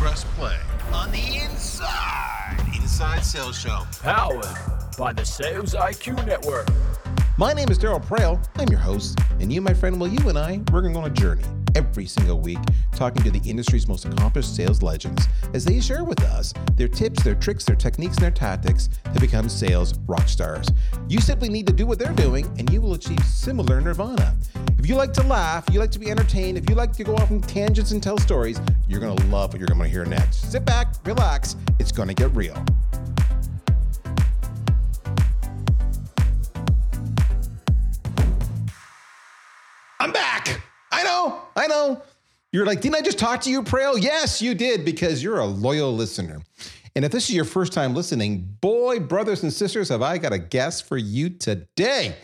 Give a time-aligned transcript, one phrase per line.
[0.00, 0.56] press play
[0.94, 3.82] on the Inside Inside Sales Show.
[4.00, 4.46] Powered
[4.96, 6.68] by the Sales IQ Network.
[7.36, 8.42] My name is Darryl Praill.
[8.56, 11.10] I'm your host, and you, my friend, well, you and I, we're going on a
[11.10, 11.44] journey
[11.74, 12.58] every single week
[12.94, 17.22] talking to the industry's most accomplished sales legends as they share with us their tips,
[17.22, 20.66] their tricks, their techniques, and their tactics to become sales rock stars.
[21.08, 24.36] You simply need to do what they're doing, and you will achieve similar nirvana.
[24.80, 27.14] If you like to laugh, you like to be entertained, if you like to go
[27.14, 28.58] off on tangents and tell stories,
[28.88, 30.50] you're going to love what you're going to hear next.
[30.50, 32.54] Sit back, relax, it's going to get real.
[40.00, 40.62] I'm back.
[40.90, 41.42] I know.
[41.54, 42.02] I know.
[42.50, 44.02] You're like, didn't I just talk to you, Praill?
[44.02, 46.40] Yes, you did, because you're a loyal listener.
[46.96, 50.32] And if this is your first time listening, boy, brothers and sisters, have I got
[50.32, 52.16] a guest for you today.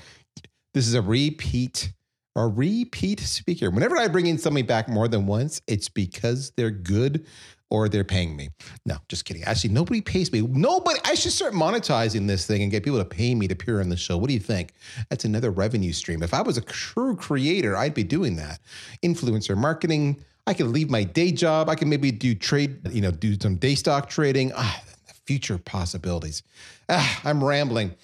[0.72, 1.92] This is a repeat,
[2.36, 3.70] a repeat speaker.
[3.70, 7.26] Whenever I bring in somebody back more than once, it's because they're good
[7.70, 8.50] or they're paying me.
[8.84, 9.42] No, just kidding.
[9.42, 10.42] Actually, nobody pays me.
[10.42, 11.00] Nobody.
[11.04, 13.88] I should start monetizing this thing and get people to pay me to appear on
[13.88, 14.16] the show.
[14.16, 14.72] What do you think?
[15.10, 16.22] That's another revenue stream.
[16.22, 18.60] If I was a true creator, I'd be doing that.
[19.02, 20.22] Influencer marketing.
[20.46, 21.68] I could leave my day job.
[21.68, 24.52] I can maybe do trade, you know, do some day stock trading.
[24.54, 24.80] Ah,
[25.24, 26.44] future possibilities.
[26.88, 27.94] Ah, I'm rambling.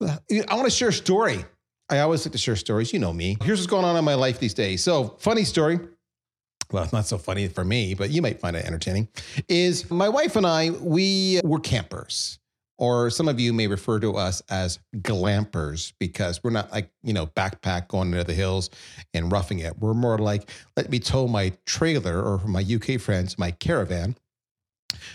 [0.00, 1.44] I want to share a story.
[1.90, 2.92] I always like to share stories.
[2.92, 3.36] You know me.
[3.42, 4.82] Here's what's going on in my life these days.
[4.82, 5.80] So, funny story
[6.72, 9.08] well, it's not so funny for me, but you might find it entertaining,
[9.48, 12.38] is my wife and I, we were campers.
[12.78, 17.12] Or some of you may refer to us as glampers because we're not like, you
[17.12, 18.70] know, backpack going into the hills
[19.12, 19.78] and roughing it.
[19.78, 24.16] We're more like, let me tow my trailer or my UK friends, my caravan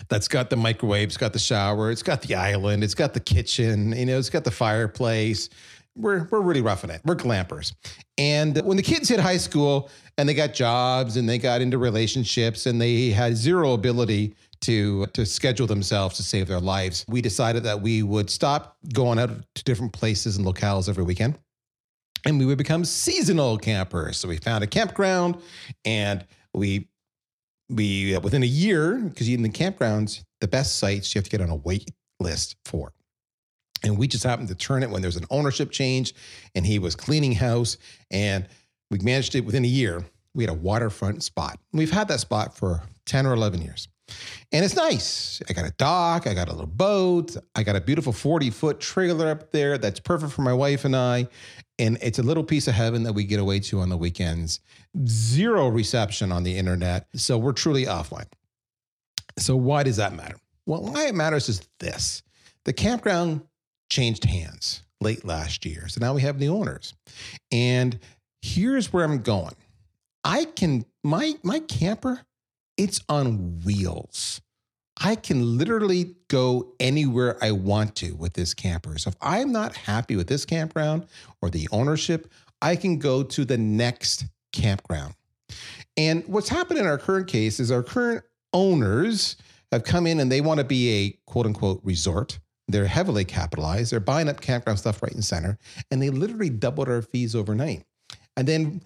[0.07, 3.19] that's got the microwave, it's got the shower, it's got the island, it's got the
[3.19, 5.49] kitchen, you know, it's got the fireplace,
[5.95, 7.01] we're we're really roughing it.
[7.05, 7.73] We're glampers.
[8.17, 11.77] And when the kids hit high school and they got jobs and they got into
[11.77, 17.21] relationships and they had zero ability to to schedule themselves to save their lives, we
[17.21, 21.37] decided that we would stop going out to different places and locales every weekend.
[22.25, 24.17] And we would become seasonal campers.
[24.17, 25.37] So we found a campground
[25.85, 26.87] and we
[27.69, 31.29] we uh, within a year, because in the campgrounds, the best sites you have to
[31.29, 31.89] get on a wait
[32.19, 32.93] list for.
[33.85, 36.13] And we just happened to turn it when there's an ownership change
[36.55, 37.77] and he was cleaning house.
[38.09, 38.47] And
[38.89, 40.03] we managed it within a year.
[40.33, 41.59] We had a waterfront spot.
[41.71, 43.87] We've had that spot for 10 or 11 years.
[44.51, 45.41] And it's nice.
[45.49, 48.79] I got a dock, I got a little boat, I got a beautiful 40 foot
[48.79, 51.27] trailer up there that's perfect for my wife and I.
[51.79, 54.59] And it's a little piece of heaven that we get away to on the weekends.
[55.07, 57.07] Zero reception on the internet.
[57.15, 58.27] So we're truly offline.
[59.37, 60.37] So, why does that matter?
[60.65, 62.23] Well, why it matters is this
[62.63, 63.41] the campground
[63.89, 65.87] changed hands late last year.
[65.87, 66.93] So now we have new owners.
[67.51, 67.99] And
[68.41, 69.55] here's where I'm going.
[70.23, 72.21] I can my my camper,
[72.77, 74.41] it's on wheels.
[75.01, 78.97] I can literally go anywhere I want to with this camper.
[78.97, 81.07] So if I'm not happy with this campground
[81.41, 82.31] or the ownership,
[82.61, 85.15] I can go to the next campground.
[85.97, 88.23] And what's happened in our current case is our current
[88.53, 89.35] owners
[89.71, 92.39] have come in and they want to be a quote unquote resort.
[92.67, 93.91] They're heavily capitalized.
[93.91, 95.57] They're buying up campground stuff right and center,
[95.91, 97.85] and they literally doubled our fees overnight.
[98.37, 98.81] And then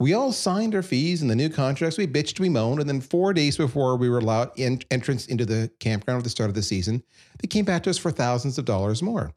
[0.00, 1.96] we all signed our fees and the new contracts.
[1.96, 5.46] We bitched, we moaned, and then four days before we were allowed in, entrance into
[5.46, 7.02] the campground at the start of the season,
[7.40, 9.32] they came back to us for thousands of dollars more.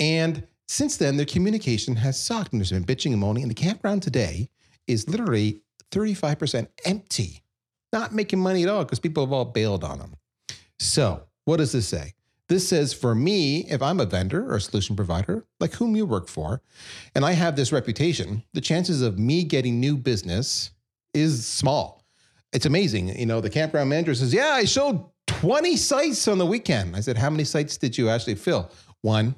[0.00, 3.44] And since then, their communication has sucked, and there's been bitching and moaning.
[3.44, 4.50] And the campground today
[4.88, 5.60] is literally
[5.92, 7.42] 35% empty,
[7.92, 10.14] not making money at all because people have all bailed on them.
[10.80, 12.14] So, what does this say?
[12.48, 16.06] This says for me, if I'm a vendor or a solution provider, like whom you
[16.06, 16.62] work for,
[17.14, 20.70] and I have this reputation, the chances of me getting new business
[21.12, 22.04] is small.
[22.52, 23.18] It's amazing.
[23.18, 26.94] You know, the campground manager says, Yeah, I showed 20 sites on the weekend.
[26.94, 28.70] I said, How many sites did you actually fill?
[29.02, 29.34] One.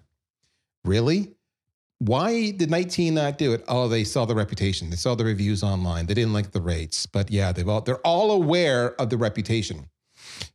[0.84, 1.34] Really?
[2.00, 3.64] Why did 19 not do it?
[3.66, 4.90] Oh, they saw the reputation.
[4.90, 6.06] They saw the reviews online.
[6.06, 7.06] They didn't like the rates.
[7.06, 9.86] But yeah, they've all they're all aware of the reputation.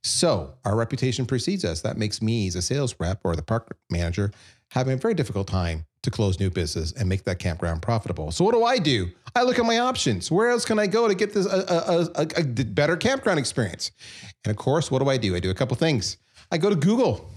[0.03, 1.81] So our reputation precedes us.
[1.81, 4.31] That makes me, as a sales rep or the park manager,
[4.71, 8.31] having a very difficult time to close new business and make that campground profitable.
[8.31, 9.11] So what do I do?
[9.35, 10.29] I look at my options.
[10.29, 13.91] Where else can I go to get this a, a, a, a better campground experience?
[14.43, 15.35] And of course, what do I do?
[15.35, 16.17] I do a couple things.
[16.51, 17.29] I go to Google.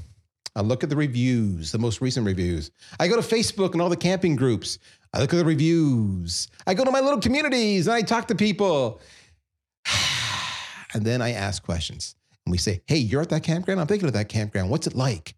[0.57, 2.71] I look at the reviews, the most recent reviews.
[2.99, 4.79] I go to Facebook and all the camping groups.
[5.13, 6.49] I look at the reviews.
[6.67, 9.01] I go to my little communities and I talk to people.
[10.95, 12.17] and then I ask questions
[12.47, 13.81] and we say, hey, you're at that campground?
[13.81, 14.71] I'm thinking of that campground.
[14.71, 15.35] What's it like?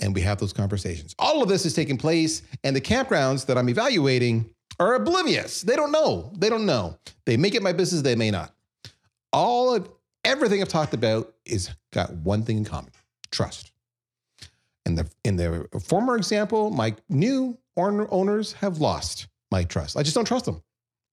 [0.00, 1.14] And we have those conversations.
[1.18, 5.62] All of this is taking place, and the campgrounds that I'm evaluating are oblivious.
[5.62, 6.32] They don't know.
[6.36, 6.98] They don't know.
[7.26, 8.52] They make it my business, they may not.
[9.32, 9.88] All of
[10.24, 12.90] everything I've talked about is got one thing in common:
[13.30, 13.72] trust.
[14.86, 19.96] In the in the former example, my new owner- owners have lost my trust.
[19.96, 20.60] I just don't trust them.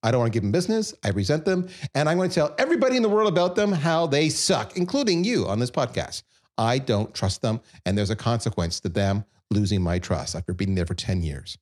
[0.03, 0.93] I don't want to give them business.
[1.03, 1.69] I resent them.
[1.93, 5.23] And I'm going to tell everybody in the world about them how they suck, including
[5.23, 6.23] you on this podcast.
[6.57, 7.61] I don't trust them.
[7.85, 11.57] And there's a consequence to them losing my trust after being there for 10 years.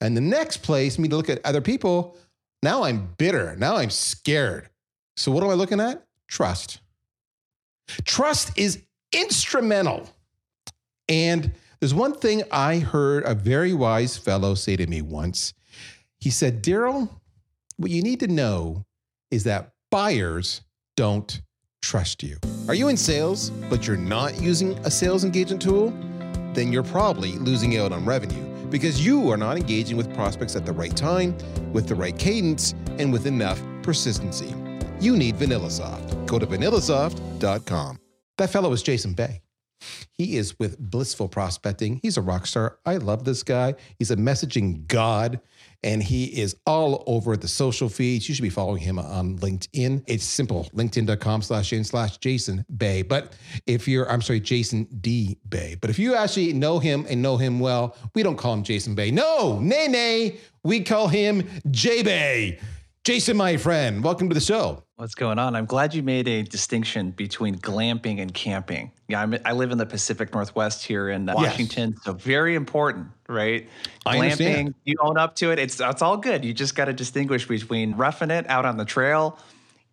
[0.00, 2.16] And the next place, me to look at other people,
[2.62, 3.56] now I'm bitter.
[3.56, 4.68] Now I'm scared.
[5.16, 6.04] So what am I looking at?
[6.26, 6.80] Trust.
[8.04, 8.82] Trust is
[9.12, 10.08] instrumental.
[11.08, 15.54] And there's one thing I heard a very wise fellow say to me once.
[16.18, 17.08] He said, Darryl,
[17.78, 18.84] what you need to know
[19.30, 20.62] is that buyers
[20.96, 21.40] don't
[21.80, 22.36] trust you.
[22.66, 25.90] Are you in sales, but you're not using a sales engagement tool?
[26.54, 30.66] Then you're probably losing out on revenue because you are not engaging with prospects at
[30.66, 31.38] the right time,
[31.72, 34.54] with the right cadence, and with enough persistency.
[35.00, 36.26] You need VanillaSoft.
[36.26, 38.00] Go to vanillasoft.com.
[38.38, 39.40] That fellow is Jason Bay.
[40.12, 42.00] He is with Blissful Prospecting.
[42.02, 42.78] He's a rock star.
[42.84, 43.74] I love this guy.
[43.98, 45.40] He's a messaging god
[45.82, 48.28] and he is all over the social feeds.
[48.28, 50.04] You should be following him on LinkedIn.
[50.06, 53.02] It's simple, linkedin.com slash in slash Jason Bay.
[53.02, 53.34] But
[53.66, 55.76] if you're, I'm sorry, Jason D Bay.
[55.80, 58.94] But if you actually know him and know him well, we don't call him Jason
[58.94, 59.10] Bay.
[59.10, 60.36] No, nay, nay.
[60.64, 62.58] We call him J Bay.
[63.04, 64.82] Jason, my friend, welcome to the show.
[64.96, 65.56] What's going on?
[65.56, 68.92] I'm glad you made a distinction between glamping and camping.
[69.08, 72.04] Yeah, I'm, i live in the Pacific Northwest here in Washington, yes.
[72.04, 73.68] so very important, right?
[74.06, 74.74] I glamping, understand.
[74.84, 75.58] you own up to it.
[75.58, 76.44] It's it's all good.
[76.44, 79.38] You just got to distinguish between roughing it out on the trail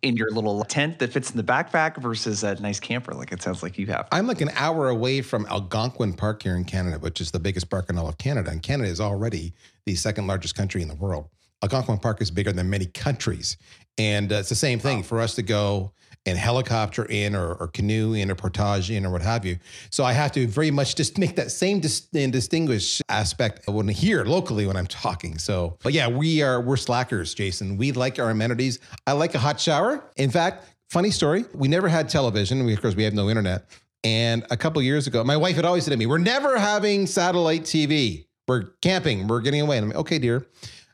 [0.02, 3.42] in your little tent that fits in the backpack versus a nice camper like it
[3.42, 4.06] sounds like you have.
[4.12, 7.70] I'm like an hour away from Algonquin Park here in Canada, which is the biggest
[7.70, 8.50] park in all of Canada.
[8.50, 9.54] And Canada is already
[9.84, 11.28] the second largest country in the world.
[11.62, 13.56] Algonquin Park is bigger than many countries.
[13.98, 15.04] And uh, it's the same thing wow.
[15.04, 15.92] for us to go
[16.26, 19.58] and helicopter in or, or, canoe in or portage in or what have you.
[19.90, 23.86] So I have to very much just make that same dis- and distinguish aspect when
[23.88, 25.38] here locally when I'm talking.
[25.38, 27.76] So, but yeah, we are we're slackers, Jason.
[27.76, 28.80] We like our amenities.
[29.06, 30.02] I like a hot shower.
[30.16, 32.64] In fact, funny story, we never had television.
[32.64, 33.66] We, of course, we have no internet.
[34.02, 37.06] And a couple years ago, my wife had always said to me, "We're never having
[37.06, 38.26] satellite TV.
[38.48, 39.26] We're camping.
[39.28, 40.46] We're getting away." And I'm like, "Okay, dear."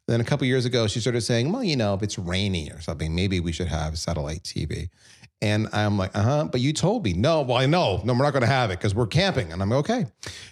[0.08, 2.80] Then a couple years ago, she started saying, well, you know, if it's rainy or
[2.80, 4.88] something, maybe we should have satellite TV.
[5.40, 6.44] And I'm like, uh huh.
[6.50, 8.78] But you told me, no, well, I know, no, we're not going to have it
[8.78, 9.52] because we're camping.
[9.52, 10.06] And I'm okay.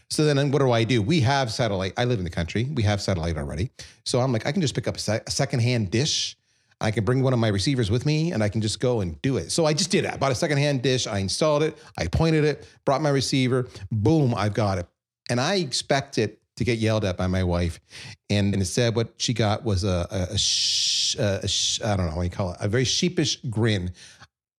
[0.08, 1.00] So then what do I do?
[1.00, 1.92] We have satellite.
[1.96, 2.68] I live in the country.
[2.74, 3.70] We have satellite already.
[4.04, 6.36] So I'm like, I can just pick up a, se- a secondhand dish.
[6.80, 9.20] I can bring one of my receivers with me and I can just go and
[9.22, 9.52] do it.
[9.52, 10.12] So I just did it.
[10.12, 11.06] I bought a secondhand dish.
[11.06, 11.76] I installed it.
[11.98, 13.68] I pointed it, brought my receiver.
[13.92, 14.88] Boom, I've got it.
[15.28, 17.80] And I expect it to get yelled at by my wife.
[18.28, 22.16] And, instead, what she got was a, a, a, sh, a sh, I don't know
[22.16, 23.92] what you call it, a very sheepish grin.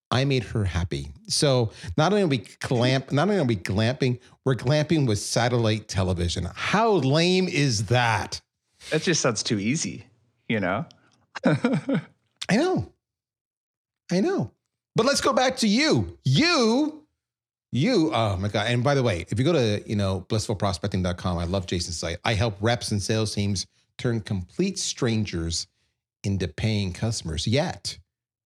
[0.09, 1.09] I made her happy.
[1.27, 5.87] So not only are we glamp, not only are we glamping, we're glamping with satellite
[5.87, 6.47] television.
[6.55, 8.41] How lame is that?
[8.89, 10.05] That just sounds too easy,
[10.49, 10.85] you know?
[11.45, 12.91] I know.
[14.11, 14.51] I know.
[14.95, 16.17] But let's go back to you.
[16.25, 17.00] You
[17.71, 18.67] you, oh my God.
[18.67, 22.17] And by the way, if you go to, you know, blissfulprospecting.com, I love Jason's site.
[22.25, 23.65] I help reps and sales teams
[23.97, 25.67] turn complete strangers
[26.23, 27.47] into paying customers.
[27.47, 27.97] Yet,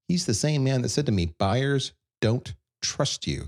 [0.07, 3.45] he's the same man that said to me, buyers don't trust you.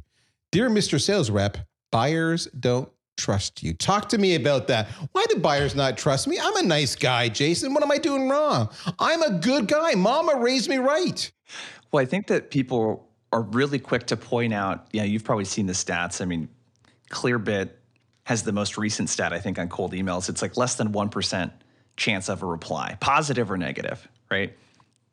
[0.52, 1.00] Dear Mr.
[1.00, 1.58] Sales Rep,
[1.92, 3.74] buyers don't trust you.
[3.74, 4.88] Talk to me about that.
[5.12, 6.40] Why do buyers not trust me?
[6.42, 7.74] I'm a nice guy, Jason.
[7.74, 8.70] What am I doing wrong?
[9.00, 9.96] I'm a good guy.
[9.96, 11.32] Mama raised me right.
[11.92, 15.66] Well, I think that people are really quick to point out, yeah, you've probably seen
[15.66, 16.22] the stats.
[16.22, 16.50] I mean,
[17.10, 17.72] Clearbit
[18.24, 20.30] has the most recent stat, I think, on cold emails.
[20.30, 21.52] It's like less than 1%
[21.96, 24.56] chance of a reply, positive or negative, right?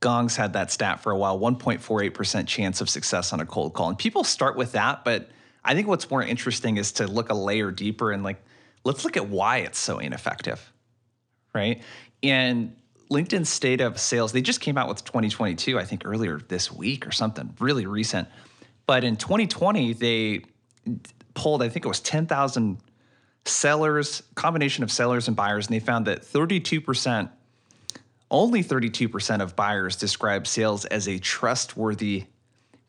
[0.00, 3.88] Gong's had that stat for a while 1.48% chance of success on a cold call.
[3.88, 5.30] And people start with that, but
[5.64, 8.44] I think what's more interesting is to look a layer deeper and like,
[8.84, 10.72] let's look at why it's so ineffective,
[11.54, 11.82] right?
[12.22, 12.76] And
[13.10, 17.06] LinkedIn State of Sales, they just came out with 2022, I think earlier this week
[17.06, 18.28] or something, really recent.
[18.86, 20.42] But in 2020, they
[21.34, 22.78] pulled, I think it was 10,000
[23.44, 27.30] sellers, combination of sellers and buyers, and they found that 32%,
[28.30, 32.24] only 32% of buyers describe sales as a trustworthy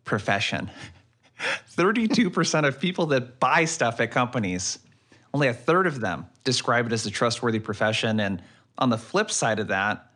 [0.06, 0.72] profession.
[1.76, 4.80] 32% of people that buy stuff at companies,
[5.34, 8.20] only a third of them describe it as a trustworthy profession.
[8.22, 8.42] And
[8.78, 10.12] on the flip side of that,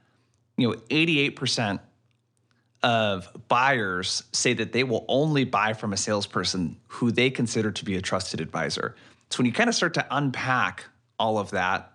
[0.57, 1.79] you know, 88%
[2.81, 7.85] of buyers say that they will only buy from a salesperson who they consider to
[7.85, 8.95] be a trusted advisor.
[9.29, 10.85] So when you kind of start to unpack
[11.17, 11.93] all of that,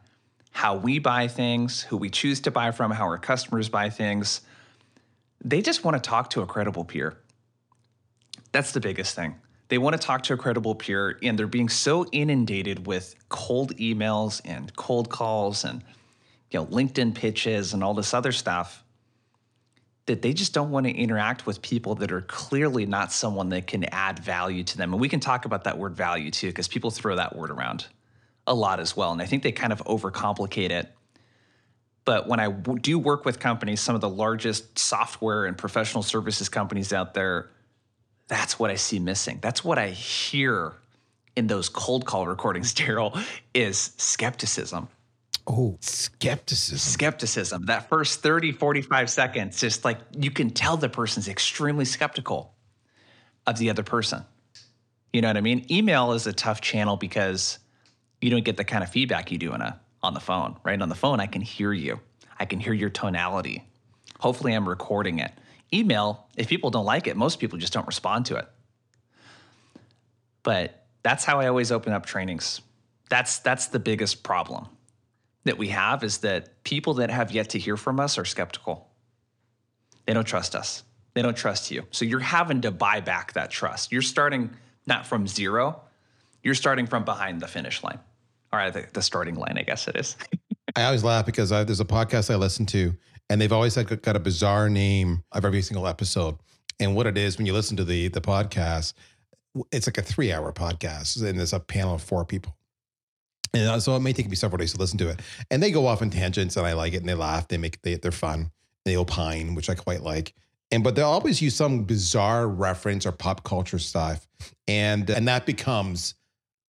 [0.50, 4.42] how we buy things, who we choose to buy from, how our customers buy things,
[5.42, 7.16] they just want to talk to a credible peer.
[8.52, 9.34] That's the biggest thing.
[9.68, 13.76] They want to talk to a credible peer, and they're being so inundated with cold
[13.78, 15.82] emails and cold calls and
[16.54, 18.84] you know LinkedIn pitches and all this other stuff
[20.06, 23.66] that they just don't want to interact with people that are clearly not someone that
[23.66, 24.92] can add value to them.
[24.92, 27.86] And we can talk about that word value too, because people throw that word around
[28.46, 29.12] a lot as well.
[29.12, 30.92] And I think they kind of overcomplicate it.
[32.04, 36.02] But when I w- do work with companies, some of the largest software and professional
[36.02, 37.48] services companies out there,
[38.28, 39.38] that's what I see missing.
[39.40, 40.74] That's what I hear
[41.34, 43.18] in those cold call recordings, Darryl,
[43.54, 44.88] is skepticism
[45.46, 46.78] Oh, skepticism.
[46.78, 47.66] skepticism.
[47.66, 52.54] That first 30, 45 seconds, just like you can tell the person's extremely skeptical
[53.46, 54.24] of the other person.
[55.12, 55.66] You know what I mean?
[55.70, 57.58] Email is a tough channel because
[58.20, 60.80] you don't get the kind of feedback you do in a on the phone, right?
[60.80, 62.00] On the phone, I can hear you.
[62.38, 63.64] I can hear your tonality.
[64.20, 65.32] Hopefully I'm recording it.
[65.72, 68.48] Email, if people don't like it, most people just don't respond to it.
[70.42, 72.60] But that's how I always open up trainings.
[73.10, 74.68] That's that's the biggest problem
[75.44, 78.88] that we have is that people that have yet to hear from us are skeptical.
[80.06, 80.82] They don't trust us.
[81.14, 81.84] They don't trust you.
[81.90, 83.92] So you're having to buy back that trust.
[83.92, 84.50] You're starting
[84.86, 85.80] not from zero,
[86.42, 87.98] you're starting from behind the finish line.
[88.52, 90.16] All right, the, the starting line, I guess it is.
[90.76, 92.94] I always laugh because I, there's a podcast I listen to,
[93.30, 96.36] and they've always had, got a bizarre name of every single episode.
[96.80, 98.94] And what it is when you listen to the the podcast,
[99.70, 102.56] it's like a three hour podcast, and there's a panel of four people.
[103.54, 105.20] And so it may take me several days to listen to it.
[105.50, 107.80] And they go off in tangents, and I like it, and they laugh, they make
[107.82, 108.50] they, they're fun,
[108.84, 110.34] they opine, which I quite like.
[110.70, 114.26] And but they'll always use some bizarre reference or pop culture stuff,
[114.66, 116.14] and and that becomes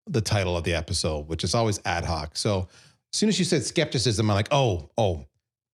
[0.07, 2.37] the title of the episode, which is always ad hoc.
[2.37, 2.69] So
[3.13, 5.25] as soon as you said skepticism, I'm like, oh, oh,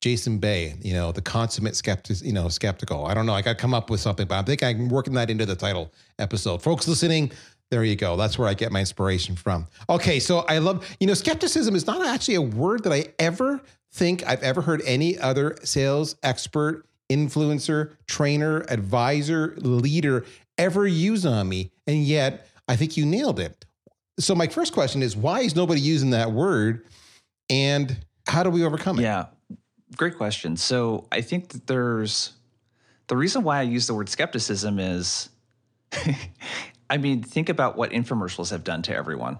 [0.00, 3.06] Jason Bay, you know, the consummate skeptic, you know, skeptical.
[3.06, 3.34] I don't know.
[3.34, 5.56] I got to come up with something, but I think I'm working that into the
[5.56, 6.62] title episode.
[6.62, 7.32] Folks listening,
[7.70, 8.16] there you go.
[8.16, 9.66] That's where I get my inspiration from.
[9.88, 13.60] Okay, so I love, you know, skepticism is not actually a word that I ever
[13.92, 20.24] think I've ever heard any other sales expert, influencer, trainer, advisor, leader
[20.58, 21.70] ever use on me.
[21.86, 23.64] And yet, I think you nailed it.
[24.18, 26.86] So my first question is why is nobody using that word
[27.48, 27.96] and
[28.26, 29.02] how do we overcome it?
[29.02, 29.26] Yeah,
[29.96, 30.56] great question.
[30.56, 32.32] So I think that there's
[33.08, 35.30] the reason why I use the word skepticism is,
[36.90, 39.38] I mean, think about what infomercials have done to everyone.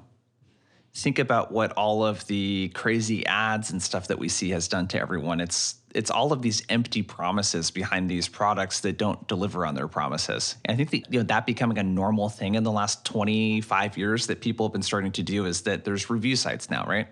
[0.95, 4.89] Think about what all of the crazy ads and stuff that we see has done
[4.89, 5.41] to everyone.
[5.41, 9.89] It's it's all of these empty promises behind these products that don't deliver on their
[9.89, 10.55] promises.
[10.65, 13.99] And I think that, you know that becoming a normal thing in the last 25
[13.99, 17.09] years that people have been starting to do is that there's review sites now, right?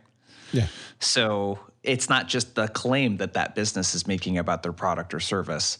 [0.53, 0.69] Yeah.
[1.01, 5.21] So it's not just the claim that that business is making about their product or
[5.21, 5.79] service.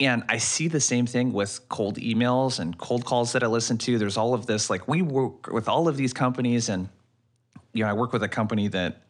[0.00, 3.78] And I see the same thing with cold emails and cold calls that I listen
[3.78, 3.96] to.
[3.96, 6.88] There's all of this, like we work with all of these companies, and
[7.72, 9.02] you know, I work with a company that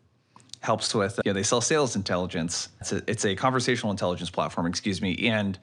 [0.61, 2.69] helps with, you know, they sell sales intelligence.
[2.81, 5.29] It's a, it's a conversational intelligence platform, excuse me.
[5.29, 5.59] And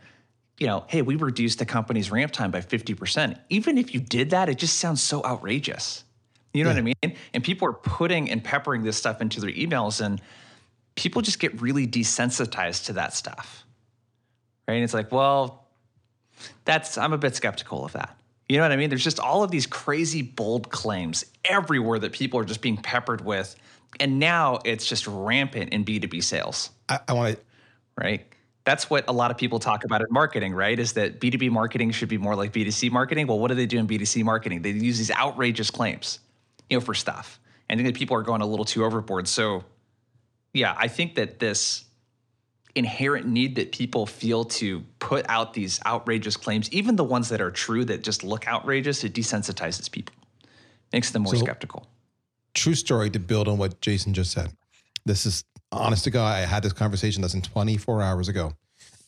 [0.59, 3.35] you know, hey, we reduced the company's ramp time by 50%.
[3.49, 6.03] Even if you did that, it just sounds so outrageous.
[6.53, 7.17] You know what I mean?
[7.33, 10.21] And people are putting and peppering this stuff into their emails, and
[10.95, 13.65] people just get really desensitized to that stuff.
[14.67, 14.75] Right?
[14.75, 15.67] And it's like, well,
[16.65, 18.17] that's, I'm a bit skeptical of that.
[18.49, 18.89] You know what I mean?
[18.89, 23.23] There's just all of these crazy, bold claims everywhere that people are just being peppered
[23.23, 23.55] with.
[23.99, 27.41] And now it's just rampant in B2B sales, I, I want to
[27.97, 28.25] right?
[28.63, 30.77] That's what a lot of people talk about in marketing, right?
[30.77, 33.27] Is that B2B marketing should be more like B2C marketing.
[33.27, 34.61] Well, what do they do in B2C marketing?
[34.61, 36.19] They use these outrageous claims,
[36.69, 37.39] you know, for stuff.
[37.69, 39.27] And I think that people are going a little too overboard.
[39.27, 39.63] So,
[40.53, 41.85] yeah, I think that this
[42.75, 47.41] inherent need that people feel to put out these outrageous claims, even the ones that
[47.41, 50.15] are true that just look outrageous, it desensitizes people,
[50.93, 51.87] makes them more So- skeptical.
[52.53, 54.51] true story to build on what Jason just said.
[55.05, 56.33] This is honest to God.
[56.35, 58.53] I had this conversation less than 24 hours ago.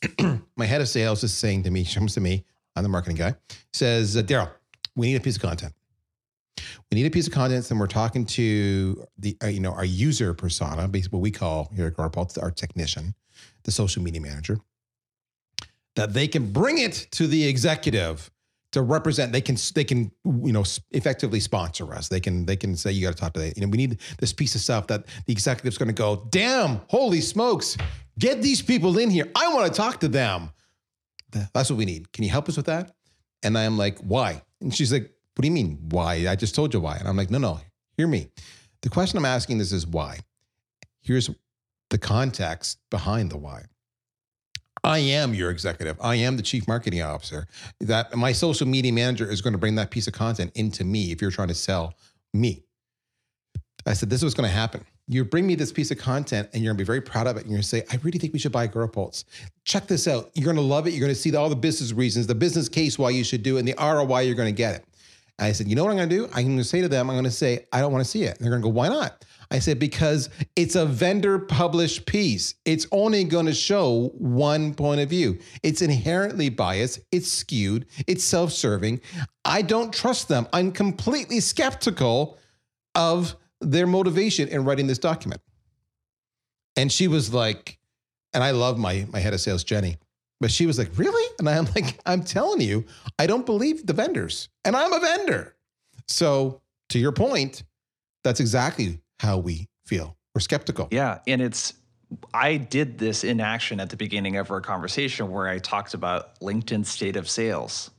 [0.55, 3.17] My head of sales is saying to me, she comes to me, I'm the marketing
[3.17, 3.35] guy,
[3.73, 4.49] says, uh, Darryl,
[4.95, 5.73] we need a piece of content.
[6.91, 9.85] We need a piece of content, and we're talking to the, uh, you know, our
[9.85, 13.13] user persona, basically what we call here at Agorapulse, our technician,
[13.63, 14.59] the social media manager,
[15.95, 18.31] that they can bring it to the executive
[18.73, 22.09] to represent they can they can you know effectively sponsor us.
[22.09, 23.99] They can they can say you got to talk to the you know we need
[24.19, 27.77] this piece of stuff that the executive's going to go damn holy smokes
[28.19, 29.31] get these people in here.
[29.35, 30.49] I want to talk to them.
[31.31, 32.11] That's what we need.
[32.11, 32.95] Can you help us with that?
[33.43, 34.41] And i'm like why?
[34.59, 35.03] And she's like
[35.35, 36.27] what do you mean why?
[36.27, 36.97] I just told you why.
[36.97, 37.59] And i'm like no no
[37.95, 38.29] hear me.
[38.81, 40.19] The question i'm asking this is why?
[41.01, 41.29] Here's
[41.93, 43.63] the context behind the why
[44.83, 45.95] I am your executive.
[46.01, 47.47] I am the chief marketing officer.
[47.79, 51.11] That my social media manager is going to bring that piece of content into me
[51.11, 51.93] if you're trying to sell
[52.33, 52.63] me.
[53.85, 54.83] I said, this is what's going to happen.
[55.07, 57.37] You bring me this piece of content and you're going to be very proud of
[57.37, 57.41] it.
[57.41, 59.23] And you're going to say, I really think we should buy Agorapulse.
[59.63, 60.31] Check this out.
[60.33, 60.91] You're going to love it.
[60.91, 63.57] You're going to see all the business reasons, the business case why you should do
[63.57, 64.85] it, and the ROI you're going to get it.
[65.39, 66.25] And I said, you know what I'm going to do?
[66.33, 68.23] I'm going to say to them, I'm going to say, I don't want to see
[68.23, 68.37] it.
[68.37, 69.25] And they're going to go, why not?
[69.53, 72.55] I said, because it's a vendor published piece.
[72.65, 75.37] It's only going to show one point of view.
[75.61, 79.01] It's inherently biased, it's skewed, it's self serving.
[79.45, 80.47] I don't trust them.
[80.51, 82.39] I'm completely skeptical
[82.95, 85.41] of their motivation in writing this document.
[86.75, 87.77] And she was like,
[88.33, 89.97] and I love my, my head of sales, Jenny,
[90.41, 91.31] but she was like, really?
[91.37, 92.85] And I'm like, I'm telling you,
[93.19, 95.55] I don't believe the vendors, and I'm a vendor.
[96.07, 97.63] So, to your point,
[98.23, 100.17] that's exactly how we feel.
[100.35, 100.87] We're skeptical.
[100.91, 101.19] Yeah.
[101.25, 101.73] And it's,
[102.33, 106.39] I did this in action at the beginning of our conversation where I talked about
[106.41, 107.89] LinkedIn state of sales,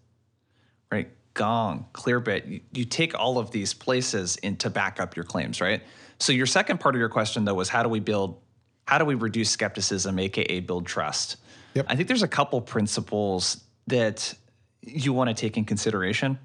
[0.92, 1.08] right?
[1.32, 2.48] Gong, Clearbit.
[2.48, 5.82] You, you take all of these places in to back up your claims, right?
[6.20, 8.40] So your second part of your question though was how do we build,
[8.86, 11.36] how do we reduce skepticism, aka build trust?
[11.74, 11.86] Yep.
[11.88, 14.34] I think there's a couple principles that
[14.80, 16.38] you want to take in consideration.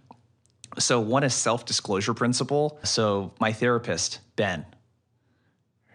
[0.77, 2.79] So one is self-disclosure principle.
[2.83, 4.65] So my therapist, Ben,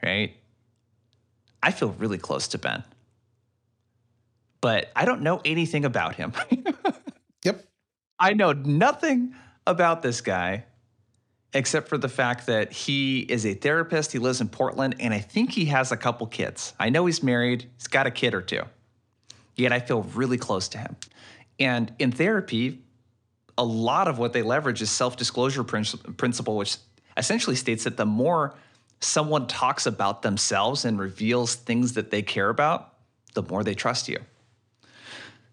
[0.03, 0.35] right?
[1.63, 2.85] I feel really close to Ben.
[4.61, 6.33] But I don't know anything about him.
[7.45, 7.65] Yep.
[8.19, 9.35] I know nothing
[9.67, 10.65] about this guy
[11.53, 14.11] except for the fact that he is a therapist.
[14.11, 16.75] He lives in Portland, and I think he has a couple kids.
[16.81, 18.63] I know he's married, he's got a kid or two.
[19.55, 20.97] Yet I feel really close to him.
[21.61, 22.83] And in therapy,
[23.57, 26.77] a lot of what they leverage is self disclosure principle, which
[27.17, 28.55] essentially states that the more
[29.01, 32.95] someone talks about themselves and reveals things that they care about,
[33.35, 34.19] the more they trust you.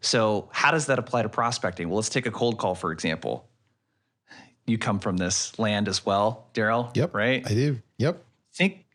[0.02, 1.90] So, how does that apply to prospecting?
[1.90, 3.48] Well, let's take a cold call, for example.
[4.66, 6.96] You come from this land as well, Darryl.
[6.96, 7.14] Yep.
[7.14, 7.46] Right?
[7.46, 7.80] I do.
[7.98, 8.24] Yep.
[8.54, 8.86] Think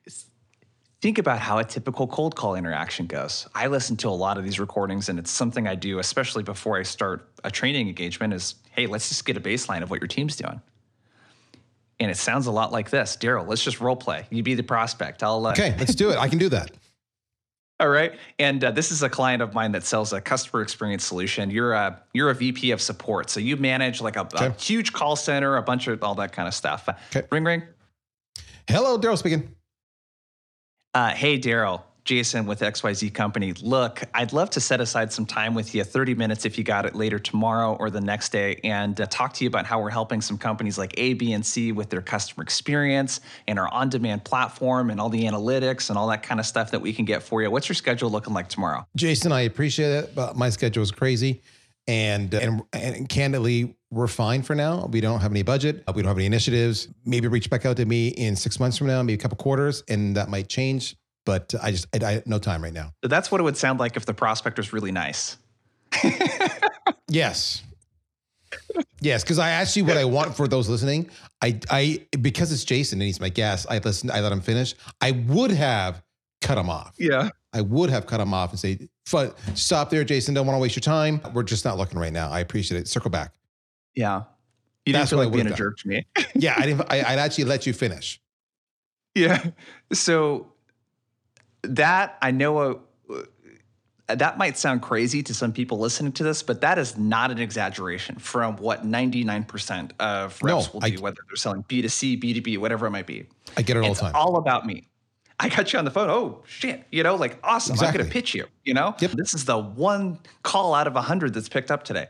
[1.07, 3.47] think about how a typical cold call interaction goes.
[3.55, 6.77] I listen to a lot of these recordings and it's something I do especially before
[6.77, 10.09] I start a training engagement is, "Hey, let's just get a baseline of what your
[10.09, 10.61] team's doing."
[12.01, 13.17] And it sounds a lot like this.
[13.17, 14.27] Darryl, let's just role play.
[14.31, 15.23] You be the prospect.
[15.23, 16.19] I'll uh, Okay, let's do it.
[16.19, 16.73] I can do that.
[17.81, 18.19] all right.
[18.41, 21.53] And uh, this is a client of mine that sells a customer experience solution.
[21.53, 25.15] You're a you're a VP of support, so you manage like a, a huge call
[25.15, 26.89] center, a bunch of all that kind of stuff.
[27.15, 27.25] Okay.
[27.31, 27.63] Ring ring.
[28.67, 29.56] Hello, Darryl speaking.
[30.97, 33.53] Uh, hey, Darryl, Jason with XYZ Company.
[33.61, 36.87] Look, I'd love to set aside some time with you, 30 minutes if you got
[36.87, 39.91] it later tomorrow or the next day, and uh, talk to you about how we're
[39.91, 43.91] helping some companies like A, B, and C with their customer experience and our on
[43.91, 47.05] demand platform and all the analytics and all that kind of stuff that we can
[47.05, 47.51] get for you.
[47.51, 48.87] What's your schedule looking like tomorrow?
[48.97, 51.43] Jason, I appreciate it, but my schedule is crazy.
[51.89, 54.87] And, uh, and and candidly, we're fine for now.
[54.87, 55.85] We don't have any budget.
[55.87, 56.89] Uh, we don't have any initiatives.
[57.05, 59.85] Maybe reach back out to me in six months from now, maybe a couple quarters,
[59.89, 60.97] and that might change.
[61.25, 62.93] But I just I, I no time right now.
[63.05, 65.37] So that's what it would sound like if the prospect was really nice.
[67.09, 67.63] Yes.
[69.01, 71.11] Yes, because I actually what I want for those listening,
[71.43, 74.75] I I because it's Jason and he's my guest, I listen, I let him finish.
[75.01, 76.03] I would have
[76.47, 76.95] cut him off.
[76.99, 77.29] Yeah.
[77.53, 80.35] I would have cut him off and say, "Fu- "Stop there, Jason.
[80.35, 81.21] Don't want to waste your time.
[81.35, 82.31] We're just not looking right now.
[82.31, 82.89] I appreciate it.
[82.89, 83.33] Circle back."
[83.95, 84.23] Yeah.
[84.85, 85.59] You That's didn't feel like being a done.
[85.59, 86.07] jerk to me.
[86.35, 86.83] Yeah, I didn't.
[86.91, 88.21] I, I'd actually let you finish.
[89.15, 89.43] Yeah.
[89.93, 90.53] So
[91.63, 92.59] that I know
[93.11, 93.23] uh,
[94.09, 97.39] that might sound crazy to some people listening to this, but that is not an
[97.39, 102.59] exaggeration from what 99% of No, reps will I- do, whether they're selling B2C, B2B,
[102.59, 103.27] whatever it might be.
[103.57, 104.15] I get it all it's the time.
[104.15, 104.87] all about me.
[105.39, 106.09] I got you on the phone.
[106.11, 106.85] Oh shit!
[106.91, 107.73] You know, like awesome.
[107.73, 107.99] I'm Exactly.
[108.05, 108.47] gonna pitch you.
[108.65, 109.11] You know, Yep.
[109.13, 112.07] this is the one call out of a hundred that's picked up today.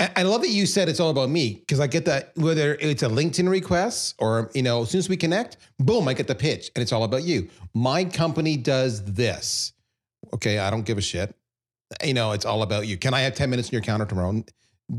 [0.00, 2.74] I I love that you said it's all about me because I get that whether
[2.80, 6.26] it's a LinkedIn request or you know as soon as we connect, boom, I get
[6.26, 7.48] the pitch and it's all about you.
[7.74, 9.72] My company does this.
[10.32, 11.32] Okay, I don't give a shit.
[12.04, 12.96] You know, it's all about you.
[12.96, 14.42] Can I have ten minutes in your counter tomorrow?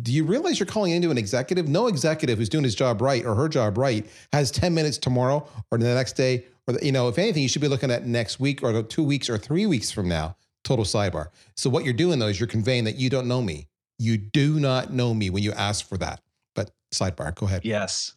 [0.01, 1.67] Do you realize you're calling into an executive?
[1.67, 5.45] No executive who's doing his job right or her job right has ten minutes tomorrow
[5.71, 8.39] or the next day or you know, if anything, you should be looking at next
[8.39, 10.35] week or two weeks or three weeks from now.
[10.63, 11.27] Total sidebar.
[11.55, 13.67] So what you're doing though is you're conveying that you don't know me.
[13.97, 16.21] You do not know me when you ask for that.
[16.53, 17.63] But sidebar, go ahead.
[17.63, 18.13] Yes.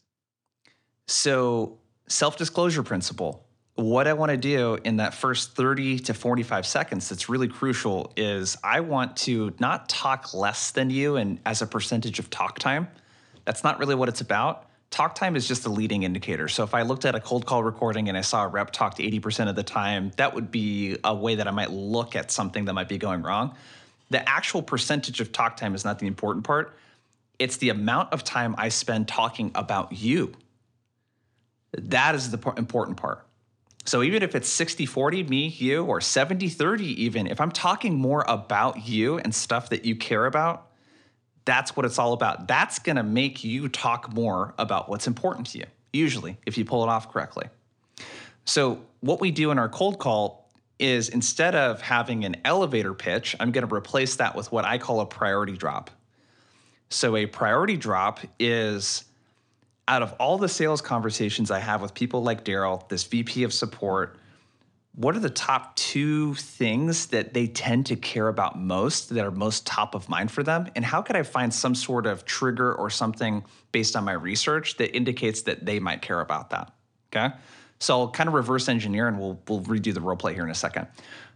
[1.06, 3.44] So, self disclosure principle.
[3.74, 8.12] What I want to do in that first 30 to 45 seconds that's really crucial
[8.16, 12.58] is I want to not talk less than you and as a percentage of talk
[12.58, 12.88] time.
[13.44, 14.67] That's not really what it's about.
[14.90, 16.48] Talk time is just a leading indicator.
[16.48, 18.98] So if I looked at a cold call recording and I saw a rep talked
[18.98, 22.64] 80% of the time, that would be a way that I might look at something
[22.64, 23.54] that might be going wrong.
[24.10, 26.74] the actual percentage of talk time is not the important part.
[27.38, 30.32] It's the amount of time I spend talking about you.
[31.72, 33.26] That is the important part.
[33.84, 37.94] So even if it's 60 40, me, you, or 70 30, even, if I'm talking
[37.96, 40.67] more about you and stuff that you care about,
[41.48, 42.46] that's what it's all about.
[42.46, 46.66] That's going to make you talk more about what's important to you, usually, if you
[46.66, 47.46] pull it off correctly.
[48.44, 53.34] So, what we do in our cold call is instead of having an elevator pitch,
[53.40, 55.90] I'm going to replace that with what I call a priority drop.
[56.90, 59.04] So, a priority drop is
[59.86, 63.54] out of all the sales conversations I have with people like Daryl, this VP of
[63.54, 64.18] support,
[64.98, 69.30] what are the top two things that they tend to care about most that are
[69.30, 70.68] most top of mind for them?
[70.74, 74.76] And how could I find some sort of trigger or something based on my research
[74.78, 76.72] that indicates that they might care about that?
[77.14, 77.32] Okay.
[77.78, 80.50] So I'll kind of reverse engineer and we'll, we'll redo the role play here in
[80.50, 80.88] a second.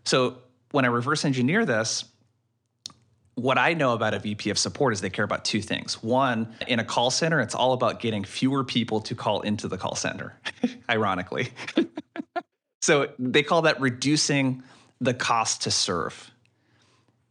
[0.05, 0.39] So
[0.73, 2.05] when I reverse engineer this,
[3.37, 6.03] what I know about a VP of support is they care about two things.
[6.03, 9.79] One, in a call center, it's all about getting fewer people to call into the
[9.79, 10.37] call center,
[10.91, 11.51] ironically.
[12.83, 14.63] so they call that reducing
[15.01, 16.31] the cost to serve.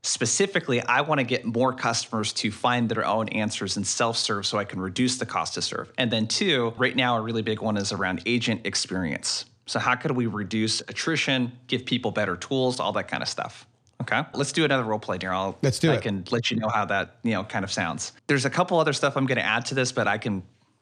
[0.04, 4.48] Specifically, I want to get more customers to find their own answers and self serve
[4.48, 5.92] so I can reduce the cost to serve.
[5.98, 9.46] And then, two, right now, a really big one is around agent experience.
[9.68, 13.68] So, how could we reduce attrition, give people better tools, all that kind of stuff?
[14.02, 14.24] Okay.
[14.34, 15.56] Let's do another role play, Darryl.
[15.62, 15.98] Let's do I it.
[15.98, 18.14] I can let you know how that, you know, kind of sounds.
[18.26, 20.42] There's a couple other stuff I'm going to add to this, but I can,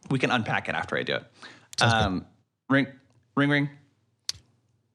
[0.09, 1.23] we can unpack it after I do it.
[1.81, 2.25] Um,
[2.69, 2.87] ring,
[3.35, 3.69] ring, ring.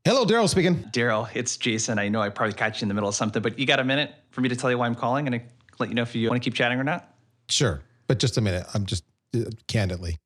[0.06, 0.76] Hello, Darryl speaking.
[0.92, 1.98] Darryl, it's Jason.
[1.98, 3.84] I know I probably catch you in the middle of something, but you got a
[3.84, 5.42] minute for me to tell you why I'm calling and I
[5.78, 7.14] let you know if you want to keep chatting or not?
[7.48, 8.66] Sure, but just a minute.
[8.74, 9.02] I'm just
[9.34, 10.18] uh, candidly.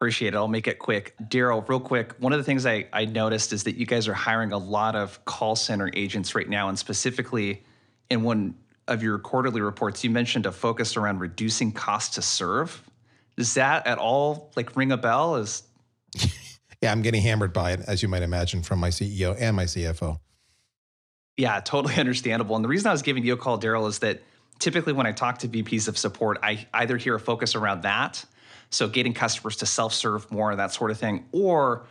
[0.00, 0.36] Appreciate it.
[0.36, 1.14] I'll make it quick.
[1.22, 2.14] Darryl, real quick.
[2.18, 4.96] One of the things I, I noticed is that you guys are hiring a lot
[4.96, 7.62] of call center agents right now, and specifically
[8.10, 8.56] in one
[8.88, 12.82] of your quarterly reports, you mentioned a focus around reducing cost to serve.
[13.36, 15.36] Does that at all like ring a bell?
[15.36, 15.62] Is
[16.84, 19.64] Yeah, I'm getting hammered by it, as you might imagine, from my CEO and my
[19.64, 20.20] CFO.
[21.38, 22.56] Yeah, totally understandable.
[22.56, 24.20] And the reason I was giving you a call, Darryl, is that
[24.58, 28.22] typically when I talk to VPs of support, I either hear a focus around that,
[28.68, 31.86] so getting customers to self-serve more, that sort of thing, or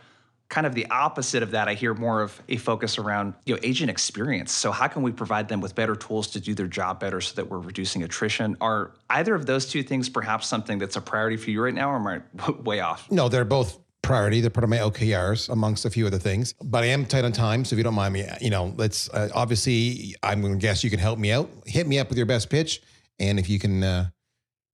[0.48, 1.66] kind of the opposite of that.
[1.66, 4.52] I hear more of a focus around you know agent experience.
[4.52, 7.34] So how can we provide them with better tools to do their job better, so
[7.34, 8.56] that we're reducing attrition?
[8.60, 11.90] Are either of those two things perhaps something that's a priority for you right now,
[11.90, 13.10] or am I way off?
[13.10, 14.40] No, they're both priority.
[14.40, 16.54] They're part of my OKRs amongst a few other things.
[16.62, 19.08] But I am tight on time, so if you don't mind me, you know, let's
[19.10, 21.50] uh, obviously I'm going to guess you can help me out.
[21.66, 22.82] Hit me up with your best pitch,
[23.18, 24.10] and if you can uh,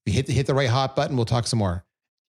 [0.04, 1.84] hit hit the right hot button, we'll talk some more.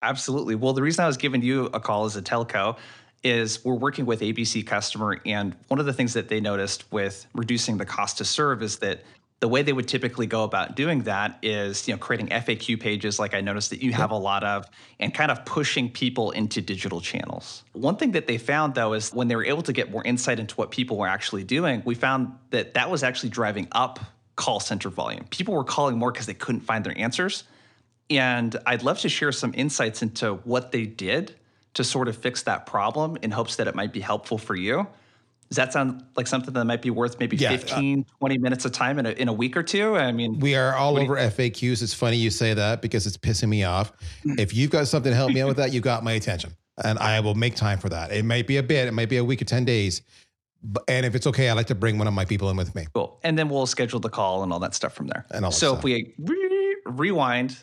[0.02, 0.54] Absolutely.
[0.54, 2.76] Well, the reason I was giving you a call as a telco
[3.24, 7.26] is we're working with ABC customer, and one of the things that they noticed with
[7.34, 9.02] reducing the cost to serve is that
[9.40, 13.18] the way they would typically go about doing that is you know creating FAQ pages
[13.18, 14.66] like I noticed that you have a lot of
[14.98, 17.62] and kind of pushing people into digital channels.
[17.72, 20.40] One thing that they found though is when they were able to get more insight
[20.40, 24.01] into what people were actually doing, we found that that was actually driving up
[24.37, 25.24] call center volume.
[25.31, 27.44] People were calling more because they couldn't find their answers.
[28.11, 31.35] And I'd love to share some insights into what they did
[31.74, 34.87] to sort of fix that problem in hopes that it might be helpful for you.
[35.48, 38.64] Does that sound like something that might be worth maybe Yeah, uh, 15, 20 minutes
[38.64, 39.96] of time in a, in a week or two?
[39.96, 41.82] I mean, We are all over FAQs.
[41.82, 43.92] It's funny you say that because it's pissing me off.
[44.24, 46.98] If you've got something to help me out with that, you've got my attention, and
[46.98, 48.12] I will make time for that.
[48.12, 50.02] It might be a bit, it might be a week or ten days,
[50.62, 52.74] but, and if it's okay, I like to bring one of my people in with
[52.74, 52.87] me.
[52.92, 53.20] cool.
[53.22, 55.24] And then we'll schedule the call and all that stuff from there.
[55.30, 57.56] And all so if we re- rewind,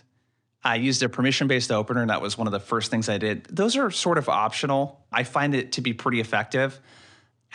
[0.64, 2.02] I used a permission based opener.
[2.02, 3.46] And that was one of the first things I did.
[3.46, 5.06] Those are sort of optional.
[5.12, 6.80] I find it to be pretty effective.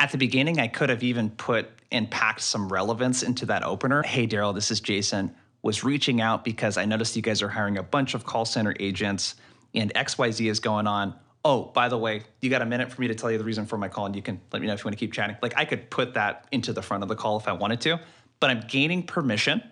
[0.00, 4.02] At the beginning, I could have even put and packed some relevance into that opener.
[4.02, 5.34] Hey, Darryl, this is Jason.
[5.60, 8.74] Was reaching out because I noticed you guys are hiring a bunch of call center
[8.80, 9.34] agents
[9.74, 11.14] and XYZ is going on.
[11.44, 13.66] Oh, by the way, you got a minute for me to tell you the reason
[13.66, 15.36] for my call and you can let me know if you want to keep chatting.
[15.42, 18.00] Like I could put that into the front of the call if I wanted to,
[18.40, 19.62] but I'm gaining permission.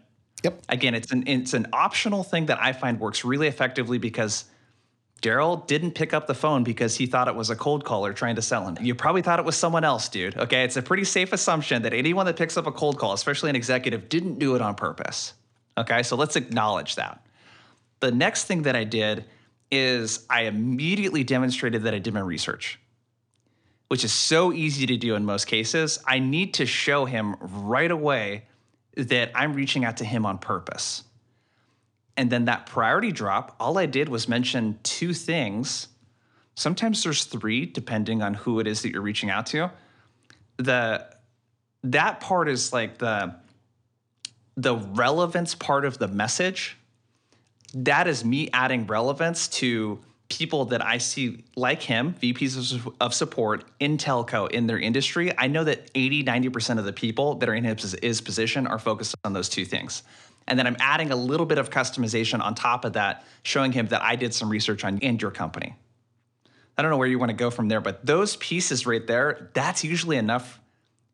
[0.45, 0.63] Yep.
[0.69, 4.45] Again, it's an it's an optional thing that I find works really effectively because
[5.21, 8.37] Darryl didn't pick up the phone because he thought it was a cold caller trying
[8.37, 8.77] to sell him.
[8.81, 10.37] You probably thought it was someone else, dude.
[10.37, 13.51] Okay, it's a pretty safe assumption that anyone that picks up a cold call, especially
[13.51, 15.35] an executive, didn't do it on purpose.
[15.77, 17.27] Okay, so let's acknowledge that.
[18.01, 19.25] The next thing that I did
[19.73, 22.79] is I immediately demonstrated that I did my research,
[23.89, 25.99] which is so easy to do in most cases.
[26.07, 28.45] I need to show him right away
[28.97, 31.03] that I'm reaching out to him on purpose.
[32.19, 35.87] And then that priority drop, all I did was mention two things.
[36.57, 39.71] Sometimes there's three, depending on who it is that you're reaching out to.
[40.57, 41.09] The
[41.85, 43.37] that part is like the
[44.57, 46.77] the relevance part of the message,
[47.73, 53.15] that is me adding relevance to people that I see like him, VPs of, of
[53.15, 55.33] support in telco in their industry.
[55.39, 58.81] I know that 80, 90% of the people that are in his, his position are
[58.81, 60.03] focused on those two things.
[60.49, 63.87] And then I'm adding a little bit of customization on top of that, showing him
[63.89, 65.77] that I did some research on and your company.
[66.77, 69.51] I don't know where you want to go from there, but those pieces right there,
[69.53, 70.61] that's usually enough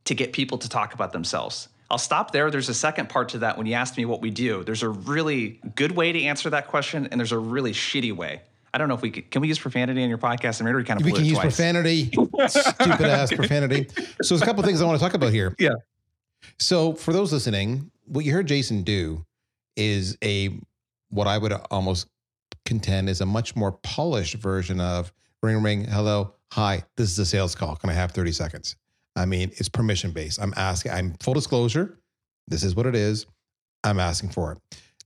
[0.05, 1.69] to get people to talk about themselves.
[1.91, 2.51] I'll stop there.
[2.51, 4.63] There's a second part to that when you asked me what we do.
[4.65, 8.43] There's a really good way to answer that question, and there's a really shitty way.
[8.73, 10.61] I don't know if we could, can we use profanity in your podcast?
[10.61, 11.57] I mean, we kind of We can use twice.
[11.57, 12.07] profanity,
[12.49, 13.87] stupid ass profanity.
[14.23, 15.55] So there's a couple things I want to talk about here.
[15.59, 15.75] Yeah.
[16.59, 19.25] So for those listening, what you heard Jason do
[19.77, 20.59] is a
[21.09, 22.09] what I would almost
[22.65, 25.13] contend is a much more polished version of
[25.43, 27.77] ring ring hello hi this is a sales call.
[27.77, 28.77] Can I have 30 seconds?
[29.17, 30.41] I mean it's permission based.
[30.41, 31.99] I'm asking I'm full disclosure
[32.47, 33.27] this is what it is.
[33.83, 34.59] I'm asking for it.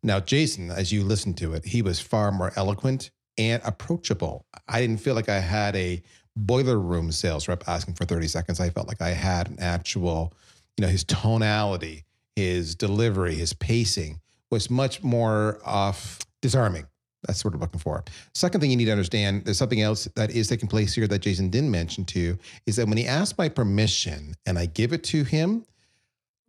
[0.02, 4.44] Now Jason as you listen to it he was far more eloquent and approachable.
[4.66, 6.02] I didn't feel like I had a
[6.36, 8.60] boiler room sales rep asking for 30 seconds.
[8.60, 10.32] I felt like I had an actual
[10.76, 12.04] you know his tonality
[12.38, 14.20] his delivery his pacing
[14.50, 16.86] was much more off disarming
[17.26, 18.04] that's what I'm looking for.
[18.34, 21.18] Second thing you need to understand, there's something else that is taking place here that
[21.18, 24.92] Jason didn't mention to you, is that when he asked my permission and I give
[24.92, 25.64] it to him,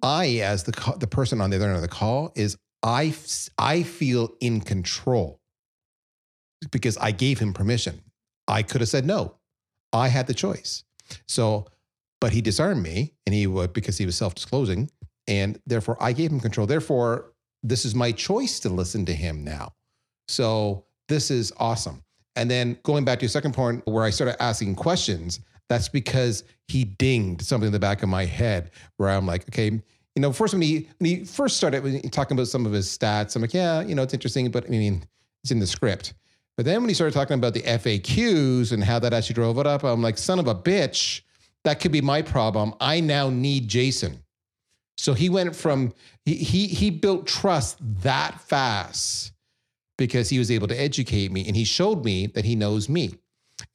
[0.02, 3.14] I, as the the person on the other end of the call, is I
[3.58, 5.42] I feel in control
[6.72, 8.02] because I gave him permission.
[8.48, 9.36] I could have said no.
[9.92, 10.84] I had the choice.
[11.28, 11.66] So,
[12.22, 14.90] but he disarmed me, and he would because he was self disclosing,
[15.30, 16.68] and therefore I gave him control.
[16.68, 17.32] Therefore,
[17.64, 19.74] this is my choice to listen to him now.
[20.28, 22.04] So this is awesome.
[22.36, 25.40] And then going back to your second point where I started asking questions,
[25.70, 29.70] that's because he dinged something in the back of my head where I'm like, okay,
[29.70, 33.36] you know, first when he when he first started talking about some of his stats,
[33.36, 35.04] I'm like, yeah, you know, it's interesting, but I mean,
[35.44, 36.14] it's in the script.
[36.58, 39.68] But then when he started talking about the FAQs and how that actually drove it
[39.68, 41.22] up, I'm like, son of a bitch,
[41.64, 42.74] that could be my problem.
[42.82, 44.24] I now need Jason.
[45.00, 45.94] So he went from
[46.26, 49.32] he he he built trust that fast
[49.98, 53.14] because he was able to educate me and he showed me that he knows me.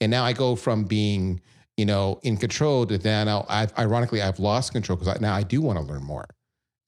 [0.03, 1.41] And now I go from being,
[1.79, 5.63] you know, in control to now I've ironically I've lost control because now I do
[5.63, 6.27] want to learn more.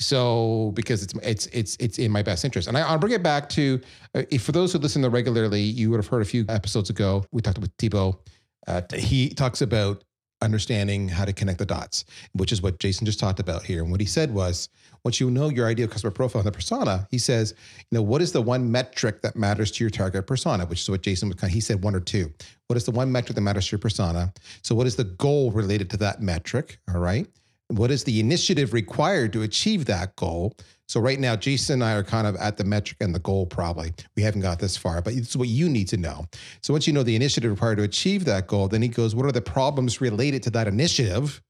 [0.00, 3.22] So because it's it's it's it's in my best interest, and I, I'll bring it
[3.22, 3.80] back to
[4.14, 6.90] uh, if for those who listen to regularly, you would have heard a few episodes
[6.90, 7.24] ago.
[7.32, 8.20] We talked with Thibaut.
[8.66, 10.04] Uh, he talks about
[10.42, 13.82] understanding how to connect the dots, which is what Jason just talked about here.
[13.82, 14.68] And what he said was,
[15.04, 18.20] once you know your ideal customer profile and the persona, he says, you know, what
[18.20, 20.66] is the one metric that matters to your target persona?
[20.66, 22.32] Which is what Jason was kind of, he said one or two.
[22.66, 24.32] What is the one metric that matters to your persona?
[24.62, 26.78] So what is the goal related to that metric?
[26.92, 27.26] All right.
[27.68, 30.54] What is the initiative required to achieve that goal?
[30.88, 33.44] So right now, Jason and I are kind of at the metric and the goal
[33.44, 33.92] probably.
[34.14, 36.26] We haven't got this far, but it's what you need to know.
[36.62, 39.26] So once you know the initiative required to achieve that goal, then he goes, what
[39.26, 41.42] are the problems related to that initiative?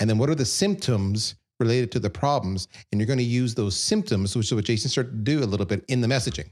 [0.00, 2.66] And then what are the symptoms related to the problems?
[2.90, 5.46] And you're going to use those symptoms, which is what Jason started to do a
[5.46, 6.50] little bit in the messaging.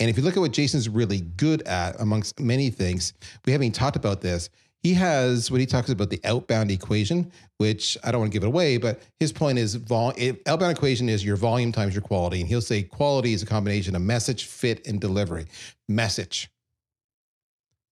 [0.00, 3.12] And if you look at what Jason's really good at, amongst many things,
[3.46, 4.50] we haven't even talked about this.
[4.82, 8.42] He has what he talks about the outbound equation, which I don't want to give
[8.42, 10.14] it away, but his point is vol-
[10.46, 12.40] outbound equation is your volume times your quality.
[12.40, 15.46] And he'll say quality is a combination of message, fit, and delivery.
[15.88, 16.50] Message,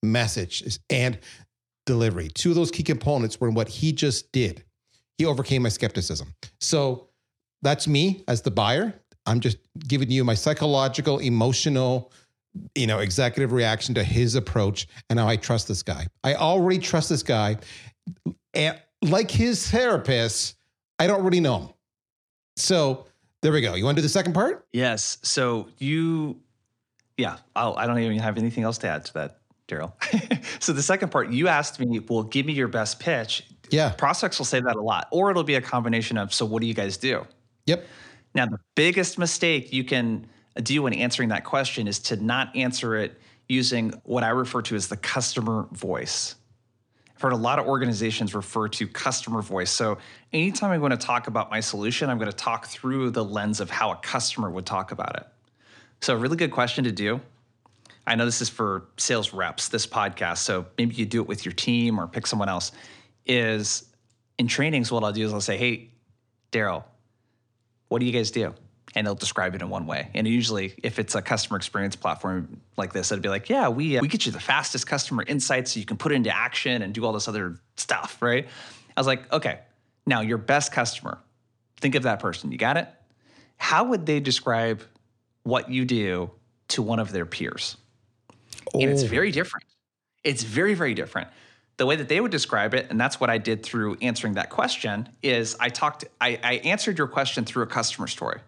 [0.03, 1.19] message, and
[1.87, 2.29] delivery.
[2.29, 4.65] Two of those key components were in what he just did.
[5.17, 6.35] He overcame my skepticism.
[6.61, 7.09] So
[7.63, 8.95] that's me as the buyer.
[9.27, 12.11] I'm just giving you my psychological, emotional,
[12.75, 16.07] you know, executive reaction to his approach and how I trust this guy.
[16.25, 17.59] I already trust this guy.
[18.55, 20.57] And like his therapist,
[20.99, 21.69] I don't really know him.
[22.57, 23.07] So
[23.43, 23.75] there we go.
[23.75, 24.67] You want to do the second part?
[24.73, 25.19] Yes.
[25.23, 26.41] So you,
[27.17, 29.93] yeah, I'll, I don't even have anything else to add to that, Darryl.
[30.63, 33.47] so the second part, you asked me, well, give me your best pitch.
[33.71, 33.91] Yeah.
[33.91, 36.67] Prospects will say that a lot, or it'll be a combination of, so what do
[36.67, 37.25] you guys do?
[37.67, 37.87] Yep.
[38.35, 40.27] Now, the biggest mistake you can
[40.61, 44.77] do when answering that question is to not answer it using what I refer to
[44.77, 46.37] as the customer voice.
[47.15, 49.71] I've heard a lot of organizations refer to customer voice.
[49.71, 49.99] So,
[50.33, 53.61] anytime I'm going to talk about my solution, I'm going to talk through the lens
[53.61, 55.27] of how a customer would talk about it.
[56.01, 57.21] So, a really good question to do.
[58.07, 60.39] I know this is for sales reps, this podcast.
[60.39, 62.73] So, maybe you do it with your team or pick someone else.
[63.27, 63.85] Is
[64.39, 65.91] in trainings, what I'll do is I'll say, Hey,
[66.53, 66.85] Darryl,
[67.89, 68.55] what do you guys do?
[68.95, 70.11] And they'll describe it in one way.
[70.15, 73.99] And usually, if it's a customer experience platform like this, it'd be like, yeah, we,
[73.99, 76.83] uh, we get you the fastest customer insights so you can put it into action
[76.83, 78.49] and do all this other stuff, right?
[78.97, 79.61] I was like, okay,
[80.07, 81.19] now your best customer,
[81.81, 82.51] think of that person.
[82.51, 82.89] You got it?
[83.63, 84.83] how would they describe
[85.43, 86.31] what you do
[86.69, 87.77] to one of their peers?
[88.73, 89.07] And it's Oh.
[89.07, 89.67] very different.
[90.25, 91.29] It's very, very different.
[91.77, 94.49] The way that they would describe it, and that's what I did through answering that
[94.49, 98.41] question, is I talked, I, I answered your question through a customer story.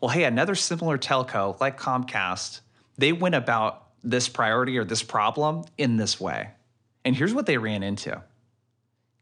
[0.00, 2.60] Well, hey, another similar telco like Comcast,
[2.96, 6.50] they went about this priority or this problem in this way.
[7.04, 8.22] And here's what they ran into.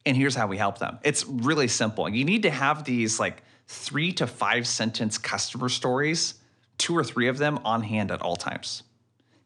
[0.05, 0.99] And here's how we help them.
[1.03, 2.09] It's really simple.
[2.09, 6.35] You need to have these like three to five sentence customer stories,
[6.79, 8.83] two or three of them on hand at all times.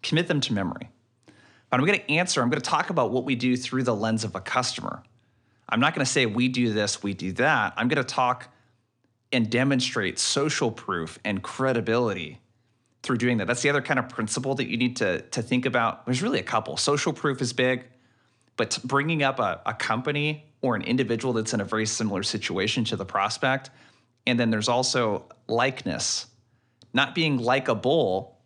[0.03, 0.91] Commit them to memory.
[1.71, 3.95] But I'm going to answer, I'm going to talk about what we do through the
[3.95, 5.03] lens of a customer.
[5.69, 7.73] I'm not going to say we do this, we do that.
[7.77, 8.50] I'm going to talk
[9.33, 12.41] and demonstrate social proof and credibility
[13.03, 13.47] through doing that.
[13.47, 16.05] That's the other kind of principle that you need to, to think about.
[16.05, 16.77] There's really a couple.
[16.77, 17.85] Social proof is big,
[18.57, 22.85] but bringing up a, a company or an individual that's in a very similar situation
[22.85, 23.71] to the prospect.
[24.27, 26.27] And then there's also likeness,
[26.93, 28.37] not being like a bull,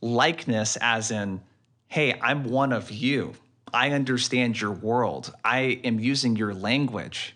[0.00, 1.40] likeness as in,
[1.88, 3.32] hey, I'm one of you.
[3.72, 5.34] I understand your world.
[5.44, 7.33] I am using your language.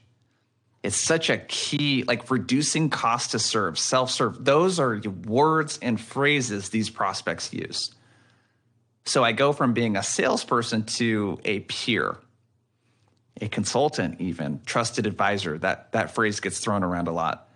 [0.82, 4.44] It's such a key, like reducing cost to serve, self serve.
[4.44, 7.92] Those are words and phrases these prospects use.
[9.04, 12.18] So I go from being a salesperson to a peer,
[13.40, 15.58] a consultant, even trusted advisor.
[15.58, 17.48] That that phrase gets thrown around a lot,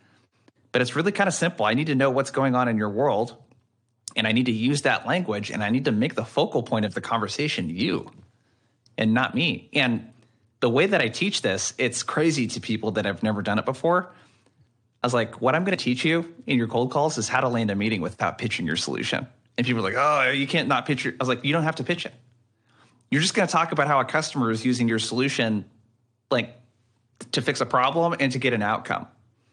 [0.73, 1.65] but it's really kind of simple.
[1.65, 3.37] I need to know what's going on in your world,
[4.17, 6.87] and I need to use that language, and I need to make the focal point
[6.87, 8.11] of the conversation you,
[8.99, 9.69] and not me.
[9.75, 10.12] And
[10.63, 13.65] the way that I teach this, it's crazy to people that have never done it
[13.65, 14.15] before.
[15.03, 17.41] I was like, what I'm going to teach you in your cold calls is how
[17.41, 19.27] to land a meeting without pitching your solution.
[19.59, 21.05] And people are like, oh, you can't not pitch.
[21.05, 22.15] I was like, you don't have to pitch it.
[23.11, 25.65] You're just going to talk about how a customer is using your solution,
[26.31, 26.57] like
[27.33, 29.09] to fix a problem and to get an outcome.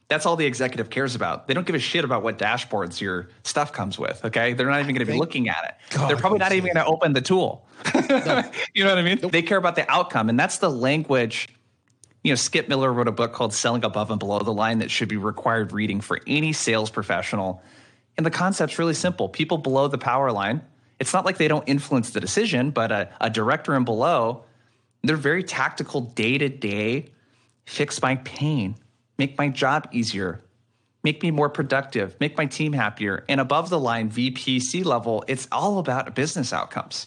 [0.10, 1.48] That's all the executive cares about.
[1.48, 4.26] They don't give a shit about what dashboards your stuff comes with.
[4.26, 5.96] Okay, they're not even going to be looking at it.
[5.96, 7.68] God they're probably not even going to open the tool.
[8.74, 9.20] you know what I mean?
[9.30, 11.50] They care about the outcome, and that's the language.
[12.24, 14.90] You know, Skip Miller wrote a book called "Selling Above and Below the Line" that
[14.90, 17.62] should be required reading for any sales professional.
[18.18, 19.30] And the concept's really simple.
[19.30, 20.62] People below the power line,
[21.00, 24.44] it's not like they don't influence the decision, but a, a director and below,
[25.04, 27.12] they're very tactical day to day,
[27.66, 28.76] fix my pain,
[29.20, 30.42] make my job easier,
[31.04, 33.26] make me more productive, make my team happier.
[33.30, 37.06] And above the line, VPC level, it's all about business outcomes.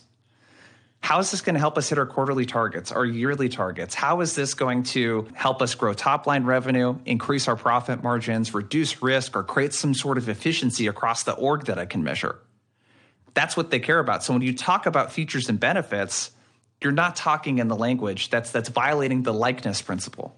[1.01, 3.93] How is this going to help us hit our quarterly targets, our yearly targets?
[3.93, 8.55] How is this going to help us grow top line revenue, increase our profit margins,
[8.55, 12.39] reduce risk, or create some sort of efficiency across the org that I can measure?
[13.35, 14.23] That's what they care about.
[14.23, 16.31] So when you talk about features and benefits,
[16.81, 20.37] you're not talking in the language that's that's violating the likeness principle.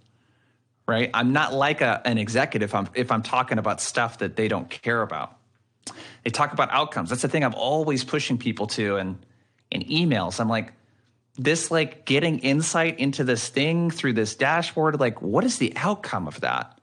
[0.87, 1.11] Right?
[1.15, 4.49] I'm not like a, an executive if I'm, if I'm talking about stuff that they
[4.49, 5.39] don't care about.
[6.25, 7.11] They talk about outcomes.
[7.11, 9.25] That's the thing I'm always pushing people to and
[9.71, 10.41] in emails.
[10.41, 10.73] I'm like,
[11.37, 16.29] this like getting insight into this thing through this dashboard, like what is the outcome
[16.29, 16.79] of that?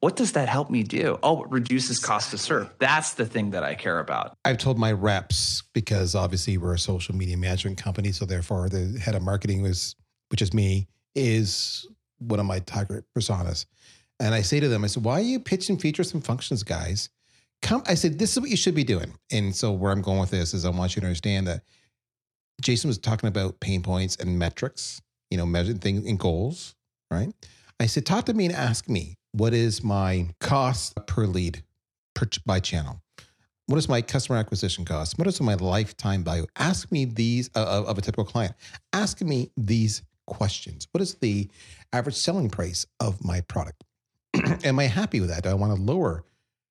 [0.00, 1.18] What does that help me do?
[1.24, 2.72] Oh, it reduces cost to serve.
[2.78, 4.36] That's the thing that I care about.
[4.44, 8.96] I've told my reps because obviously we're a social media management company, so therefore the
[9.00, 9.96] head of marketing was,
[10.28, 11.84] which is me, is
[12.18, 13.66] one of my target personas.
[14.20, 17.08] And I say to them, I said, "Why are you pitching features and functions, guys?
[17.62, 20.20] Come." I said, "This is what you should be doing." And so where I'm going
[20.20, 21.62] with this is, I want you to understand that
[22.60, 25.00] Jason was talking about pain points and metrics,
[25.30, 26.74] you know, measuring things and goals,
[27.10, 27.32] right?
[27.78, 31.62] I said, "Talk to me and ask me what is my cost per lead
[32.14, 33.00] per, by channel."
[33.66, 35.18] What is my customer acquisition cost?
[35.18, 36.46] What is my lifetime value?
[36.56, 38.54] Ask me these uh, of of a typical client.
[38.94, 40.88] Ask me these questions.
[40.92, 41.50] What is the
[41.92, 43.84] average selling price of my product?
[44.64, 45.42] Am I happy with that?
[45.42, 46.24] Do I want a lower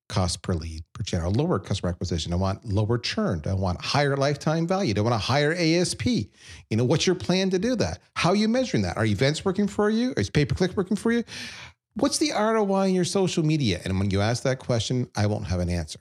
[0.08, 2.32] cost per lead per channel, lower customer acquisition?
[2.32, 3.40] I want lower churn?
[3.40, 4.94] Do I want higher lifetime value?
[4.94, 6.06] Do I want a higher ASP?
[6.06, 8.00] You know, what's your plan to do that?
[8.14, 8.96] How are you measuring that?
[8.96, 10.14] Are events working for you?
[10.16, 11.24] Is pay per click working for you?
[11.94, 13.80] What's the ROI in your social media?
[13.84, 15.98] And when you ask that question, I won't have an answer.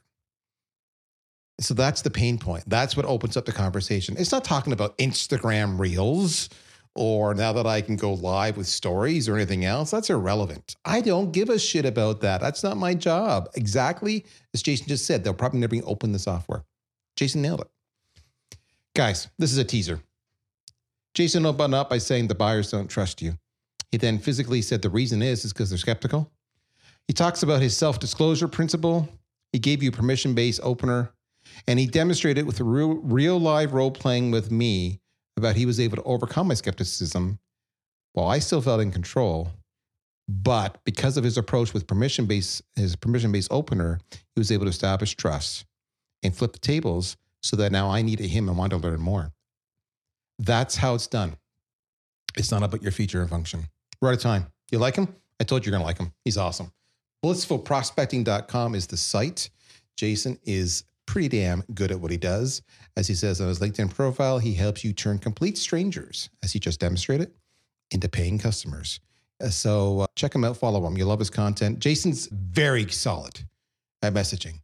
[1.59, 2.63] So that's the pain point.
[2.67, 4.15] That's what opens up the conversation.
[4.17, 6.49] It's not talking about Instagram reels
[6.97, 9.91] or now that I can go live with stories or anything else.
[9.91, 10.75] That's irrelevant.
[10.83, 12.41] I don't give a shit about that.
[12.41, 13.49] That's not my job.
[13.55, 14.25] Exactly
[14.57, 16.63] as Jason just said, they'll probably never open the software.
[17.15, 17.67] Jason nailed it.
[18.95, 19.99] Guys, this is a teaser.
[21.13, 23.37] Jason opened up by saying the buyers don't trust you.
[23.91, 26.31] He then physically said the reason is is because they're skeptical.
[27.07, 29.07] He talks about his self-disclosure principle.
[29.51, 31.11] He gave you permission-based opener,
[31.67, 34.99] and he demonstrated with real, real live role playing with me
[35.37, 37.39] about he was able to overcome my skepticism
[38.13, 39.51] while I still felt in control
[40.27, 44.65] But because of his approach with permission based, his permission based opener, he was able
[44.65, 45.65] to establish trust
[46.23, 49.31] and flip the tables so that now I needed him and wanted to learn more.
[50.39, 51.37] That's how it's done.
[52.35, 53.67] It's not about your feature and function.
[54.01, 54.47] We're out of time.
[54.71, 55.15] You like him?
[55.39, 56.13] I told you you're to like him.
[56.25, 56.71] He's awesome.
[57.23, 59.49] Blissfulprospecting.com is the site.
[59.95, 62.61] Jason is pretty damn good at what he does.
[62.97, 66.59] As he says on his LinkedIn profile, he helps you turn complete strangers, as he
[66.59, 67.31] just demonstrated,
[67.91, 68.99] into paying customers.
[69.41, 70.97] Uh, So uh, check him out, follow him.
[70.97, 71.77] You'll love his content.
[71.77, 73.41] Jason's very solid
[74.01, 74.61] at messaging.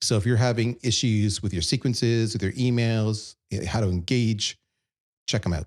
[0.00, 4.58] So if you're having issues with your sequences, with your emails, eh, how to engage,
[5.26, 5.66] check him out.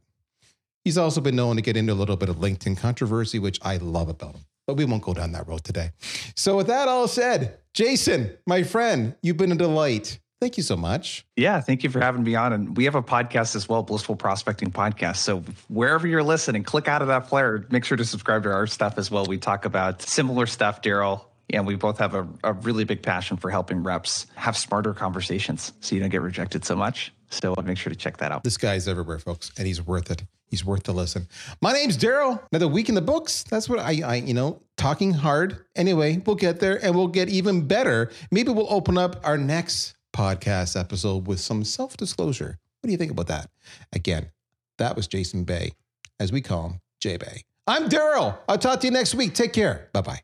[0.85, 3.75] He's also been known to get into a little bit of LinkedIn controversy, which I
[3.77, 4.45] love about him.
[4.67, 5.91] But we won't go down that road today.
[6.35, 10.19] So with that all said, Jason, my friend, you've been a delight.
[10.41, 11.25] Thank you so much.
[11.37, 12.51] Yeah, thank you for having me on.
[12.51, 15.17] And we have a podcast as well, Blissful Prospecting Podcast.
[15.17, 17.65] So wherever you're listening, click out of that player.
[17.71, 19.25] Make sure to subscribe to our stuff as well.
[19.25, 21.25] We talk about similar stuff, Darryl.
[21.53, 25.73] And we both have a, a really big passion for helping reps have smarter conversations
[25.79, 27.13] so you don't get rejected so much.
[27.29, 28.43] So make sure to check that out.
[28.43, 30.23] This guy's everywhere, folks, and he's worth it.
[30.47, 31.27] He's worth the listen.
[31.61, 32.41] My name's Darryl.
[32.51, 33.43] Another week in the books.
[33.43, 35.65] That's what I, I, you know, talking hard.
[35.75, 38.11] Anyway, we'll get there and we'll get even better.
[38.31, 42.57] Maybe we'll open up our next podcast episode with some self disclosure.
[42.79, 43.49] What do you think about that?
[43.93, 44.31] Again,
[44.77, 45.73] that was Jason Bay,
[46.19, 47.41] as we call him, JBay.
[47.67, 48.37] I'm Darryl.
[48.47, 49.33] I'll talk to you next week.
[49.33, 49.89] Take care.
[49.93, 50.21] Bye bye.